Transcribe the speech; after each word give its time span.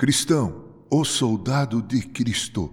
Cristão, 0.00 0.64
o 0.88 1.04
soldado 1.04 1.82
de 1.82 2.00
Cristo. 2.02 2.72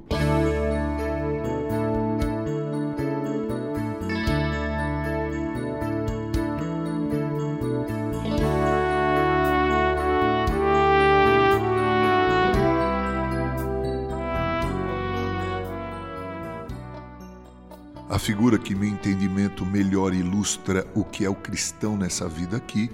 A 18.07 18.20
figura 18.20 18.60
que 18.60 18.76
meu 18.76 18.88
entendimento 18.88 19.66
melhor 19.66 20.14
ilustra 20.14 20.86
o 20.94 21.04
que 21.04 21.26
é 21.26 21.30
o 21.30 21.34
cristão 21.34 21.98
nessa 21.98 22.30
vida 22.30 22.57
aqui 22.57 22.92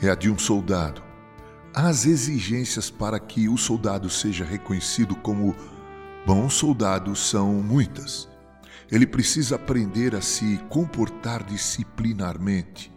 é 0.00 0.08
a 0.08 0.14
de 0.14 0.30
um 0.30 0.38
soldado 0.38 1.07
as 1.80 2.06
exigências 2.06 2.90
para 2.90 3.20
que 3.20 3.48
o 3.48 3.56
soldado 3.56 4.10
seja 4.10 4.44
reconhecido 4.44 5.14
como 5.14 5.54
bom 6.26 6.50
soldado 6.50 7.14
são 7.14 7.52
muitas. 7.62 8.28
Ele 8.90 9.06
precisa 9.06 9.54
aprender 9.54 10.16
a 10.16 10.20
se 10.20 10.58
comportar 10.68 11.44
disciplinarmente. 11.44 12.92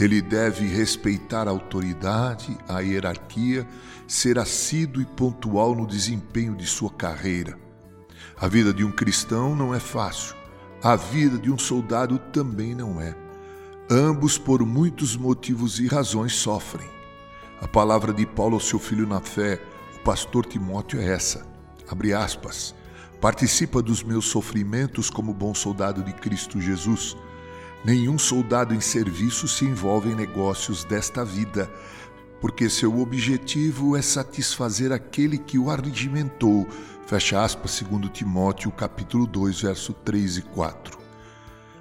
Ele 0.00 0.22
deve 0.22 0.66
respeitar 0.66 1.46
a 1.46 1.50
autoridade, 1.50 2.56
a 2.66 2.80
hierarquia, 2.80 3.68
ser 4.06 4.38
assíduo 4.38 5.02
e 5.02 5.04
pontual 5.04 5.74
no 5.74 5.86
desempenho 5.86 6.56
de 6.56 6.66
sua 6.66 6.90
carreira. 6.90 7.58
A 8.40 8.48
vida 8.48 8.72
de 8.72 8.84
um 8.84 8.90
cristão 8.90 9.54
não 9.54 9.74
é 9.74 9.80
fácil. 9.80 10.34
A 10.82 10.96
vida 10.96 11.36
de 11.36 11.50
um 11.50 11.58
soldado 11.58 12.18
também 12.32 12.74
não 12.74 13.02
é. 13.02 13.14
Ambos, 13.90 14.38
por 14.38 14.64
muitos 14.64 15.14
motivos 15.14 15.78
e 15.78 15.86
razões, 15.86 16.32
sofrem. 16.32 16.97
A 17.60 17.66
palavra 17.66 18.12
de 18.12 18.24
Paulo 18.24 18.54
ao 18.54 18.60
seu 18.60 18.78
filho 18.78 19.04
na 19.04 19.20
fé, 19.20 19.60
o 19.96 19.98
pastor 20.04 20.46
Timóteo, 20.46 21.00
é 21.00 21.08
essa. 21.08 21.44
Abre 21.90 22.14
aspas. 22.14 22.72
Participa 23.20 23.82
dos 23.82 24.00
meus 24.00 24.26
sofrimentos 24.26 25.10
como 25.10 25.34
bom 25.34 25.52
soldado 25.52 26.04
de 26.04 26.12
Cristo 26.12 26.60
Jesus. 26.60 27.16
Nenhum 27.84 28.16
soldado 28.16 28.72
em 28.74 28.80
serviço 28.80 29.48
se 29.48 29.64
envolve 29.64 30.08
em 30.08 30.14
negócios 30.14 30.84
desta 30.84 31.24
vida, 31.24 31.68
porque 32.40 32.70
seu 32.70 33.00
objetivo 33.00 33.96
é 33.96 34.02
satisfazer 34.02 34.92
aquele 34.92 35.36
que 35.36 35.58
o 35.58 35.68
arregimentou. 35.68 36.64
Fecha 37.08 37.42
aspas, 37.42 37.72
segundo 37.72 38.08
Timóteo, 38.08 38.70
capítulo 38.70 39.26
2, 39.26 39.62
verso 39.62 39.92
3 39.92 40.36
e 40.36 40.42
4. 40.42 40.96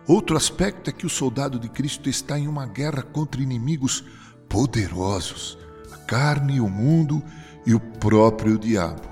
Outro 0.07 0.35
aspecto 0.35 0.89
é 0.89 0.93
que 0.93 1.05
o 1.05 1.09
soldado 1.09 1.59
de 1.59 1.69
Cristo 1.69 2.09
está 2.09 2.39
em 2.39 2.47
uma 2.47 2.65
guerra 2.65 3.03
contra 3.03 3.41
inimigos 3.41 4.03
poderosos 4.49 5.66
carne, 6.07 6.59
o 6.59 6.69
mundo 6.69 7.21
e 7.65 7.75
o 7.75 7.79
próprio 7.79 8.57
diabo. 8.57 9.07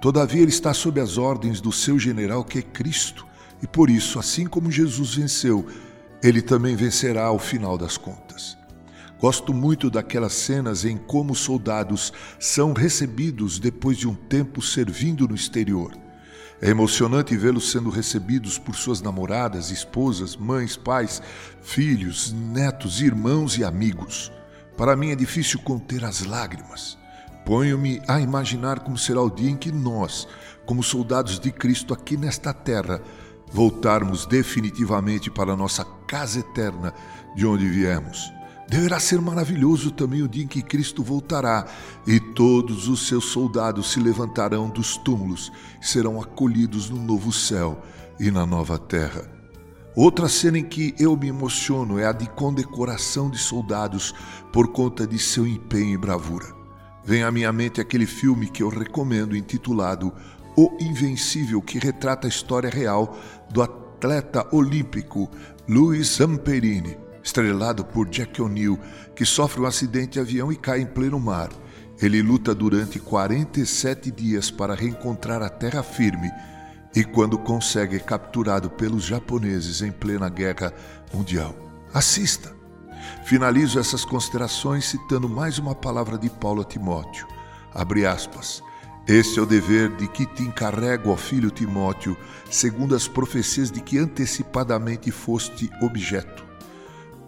Todavia, 0.00 0.40
ele 0.40 0.50
está 0.50 0.72
sob 0.72 1.00
as 1.00 1.18
ordens 1.18 1.60
do 1.60 1.72
seu 1.72 1.98
general, 1.98 2.44
que 2.44 2.60
é 2.60 2.62
Cristo, 2.62 3.26
e 3.62 3.66
por 3.66 3.90
isso, 3.90 4.18
assim 4.18 4.46
como 4.46 4.70
Jesus 4.70 5.14
venceu, 5.16 5.66
ele 6.22 6.40
também 6.40 6.76
vencerá 6.76 7.24
ao 7.24 7.38
final 7.38 7.76
das 7.76 7.96
contas. 7.96 8.56
Gosto 9.18 9.52
muito 9.52 9.90
daquelas 9.90 10.34
cenas 10.34 10.84
em 10.84 10.96
como 10.96 11.32
os 11.32 11.38
soldados 11.40 12.12
são 12.38 12.72
recebidos 12.72 13.58
depois 13.58 13.96
de 13.96 14.06
um 14.06 14.14
tempo 14.14 14.60
servindo 14.60 15.26
no 15.26 15.34
exterior. 15.34 15.92
É 16.60 16.70
emocionante 16.70 17.36
vê-los 17.36 17.70
sendo 17.70 17.90
recebidos 17.90 18.58
por 18.58 18.76
suas 18.76 19.00
namoradas, 19.02 19.70
esposas, 19.70 20.36
mães, 20.36 20.76
pais, 20.76 21.22
filhos, 21.62 22.32
netos, 22.32 23.00
irmãos 23.00 23.58
e 23.58 23.64
amigos. 23.64 24.30
Para 24.76 24.94
mim 24.94 25.10
é 25.10 25.14
difícil 25.14 25.60
conter 25.60 26.04
as 26.04 26.24
lágrimas. 26.24 26.98
Ponho-me 27.44 28.02
a 28.06 28.20
imaginar 28.20 28.80
como 28.80 28.98
será 28.98 29.22
o 29.22 29.30
dia 29.30 29.50
em 29.50 29.56
que 29.56 29.72
nós, 29.72 30.28
como 30.66 30.82
soldados 30.82 31.38
de 31.38 31.50
Cristo 31.50 31.94
aqui 31.94 32.16
nesta 32.16 32.52
terra, 32.52 33.00
voltarmos 33.50 34.26
definitivamente 34.26 35.30
para 35.30 35.52
a 35.52 35.56
nossa 35.56 35.84
casa 36.06 36.40
eterna 36.40 36.92
de 37.34 37.46
onde 37.46 37.68
viemos. 37.68 38.32
Deverá 38.68 38.98
ser 38.98 39.20
maravilhoso 39.20 39.92
também 39.92 40.22
o 40.22 40.28
dia 40.28 40.42
em 40.42 40.48
que 40.48 40.60
Cristo 40.60 41.02
voltará 41.02 41.66
e 42.04 42.18
todos 42.18 42.88
os 42.88 43.06
seus 43.06 43.26
soldados 43.26 43.92
se 43.92 44.00
levantarão 44.00 44.68
dos 44.68 44.96
túmulos 44.96 45.52
e 45.80 45.86
serão 45.86 46.20
acolhidos 46.20 46.90
no 46.90 47.00
novo 47.00 47.32
céu 47.32 47.80
e 48.18 48.28
na 48.30 48.44
nova 48.44 48.76
terra. 48.76 49.35
Outra 49.96 50.28
cena 50.28 50.58
em 50.58 50.62
que 50.62 50.94
eu 50.98 51.16
me 51.16 51.28
emociono 51.28 51.98
é 51.98 52.04
a 52.04 52.12
de 52.12 52.28
condecoração 52.28 53.30
de 53.30 53.38
soldados 53.38 54.14
por 54.52 54.68
conta 54.68 55.06
de 55.06 55.18
seu 55.18 55.46
empenho 55.46 55.94
e 55.94 55.96
bravura. 55.96 56.54
Vem 57.02 57.22
à 57.22 57.32
minha 57.32 57.50
mente 57.50 57.80
aquele 57.80 58.04
filme 58.04 58.46
que 58.46 58.62
eu 58.62 58.68
recomendo, 58.68 59.34
intitulado 59.34 60.12
O 60.54 60.76
Invencível, 60.78 61.62
que 61.62 61.78
retrata 61.78 62.26
a 62.26 62.28
história 62.28 62.68
real 62.68 63.16
do 63.50 63.62
atleta 63.62 64.46
olímpico 64.54 65.30
Luiz 65.66 66.18
Zamperini, 66.18 66.98
estrelado 67.24 67.82
por 67.82 68.06
Jack 68.06 68.42
O'Neill, 68.42 68.78
que 69.14 69.24
sofre 69.24 69.62
um 69.62 69.66
acidente 69.66 70.12
de 70.12 70.20
avião 70.20 70.52
e 70.52 70.56
cai 70.56 70.82
em 70.82 70.86
pleno 70.86 71.18
mar. 71.18 71.48
Ele 72.02 72.20
luta 72.20 72.54
durante 72.54 72.98
47 72.98 74.10
dias 74.10 74.50
para 74.50 74.74
reencontrar 74.74 75.40
a 75.40 75.48
terra 75.48 75.82
firme 75.82 76.30
e 76.96 77.04
quando 77.04 77.36
consegue 77.36 77.96
é 77.96 78.00
capturado 78.00 78.70
pelos 78.70 79.04
japoneses 79.04 79.82
em 79.82 79.92
plena 79.92 80.30
guerra 80.30 80.72
mundial. 81.12 81.54
Assista! 81.92 82.56
Finalizo 83.26 83.78
essas 83.78 84.02
considerações 84.02 84.86
citando 84.86 85.28
mais 85.28 85.58
uma 85.58 85.74
palavra 85.74 86.16
de 86.16 86.30
Paulo 86.30 86.62
a 86.62 86.64
Timóteo. 86.64 87.26
Abre 87.74 88.06
aspas. 88.06 88.62
Este 89.06 89.38
é 89.38 89.42
o 89.42 89.46
dever 89.46 89.94
de 89.96 90.08
que 90.08 90.24
te 90.24 90.42
encarrego, 90.42 91.10
ó 91.10 91.16
filho 91.16 91.50
Timóteo, 91.50 92.16
segundo 92.50 92.96
as 92.96 93.06
profecias 93.06 93.70
de 93.70 93.80
que 93.80 93.98
antecipadamente 93.98 95.10
foste 95.10 95.70
objeto. 95.82 96.44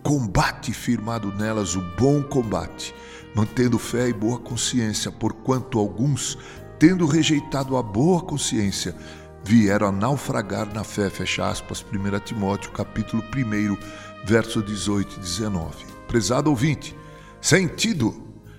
Combate 0.02 0.72
firmado 0.72 1.30
nelas 1.34 1.76
o 1.76 1.82
bom 1.96 2.22
combate, 2.22 2.94
mantendo 3.36 3.78
fé 3.78 4.08
e 4.08 4.12
boa 4.14 4.38
consciência, 4.38 5.12
porquanto 5.12 5.78
alguns, 5.78 6.38
tendo 6.78 7.06
rejeitado 7.06 7.76
a 7.76 7.82
boa 7.82 8.22
consciência, 8.22 8.96
vieram 9.44 9.88
a 9.88 9.92
naufragar 9.92 10.72
na 10.72 10.84
fé, 10.84 11.08
fecha 11.10 11.48
aspas, 11.48 11.84
1 11.84 12.18
Timóteo 12.20 12.70
capítulo 12.72 13.22
1, 13.22 13.76
verso 14.24 14.62
18 14.62 15.16
e 15.16 15.20
19. 15.20 15.86
Prezado 16.06 16.50
ouvinte, 16.50 16.96
sentido, 17.40 18.14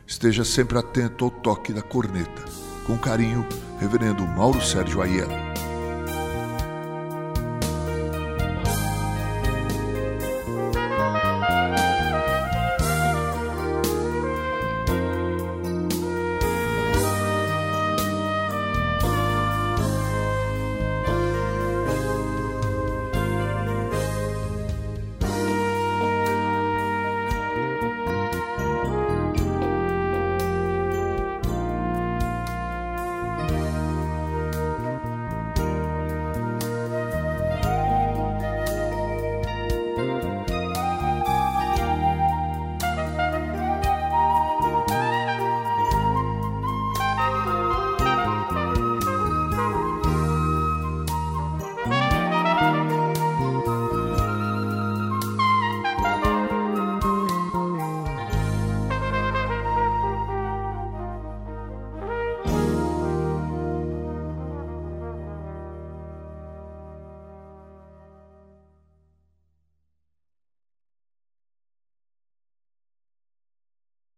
esteja 0.05 0.43
sempre 0.43 0.77
atento 0.77 1.25
ao 1.25 1.31
toque 1.31 1.73
da 1.73 1.81
corneta. 1.81 2.43
Com 2.85 2.97
carinho, 2.97 3.45
Reverendo 3.79 4.25
Mauro 4.25 4.61
Sérgio 4.61 5.01
Aiello. 5.01 5.48